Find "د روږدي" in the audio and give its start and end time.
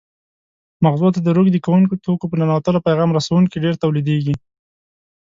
1.23-1.59